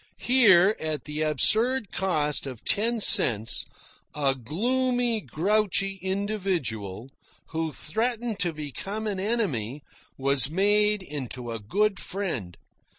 [0.17, 3.67] Here, at the absurd cost of ten cents,
[4.15, 7.11] a gloomy, grouchy individual,
[7.49, 9.83] who threatened to become an enemy,
[10.17, 12.57] was made into a good friend.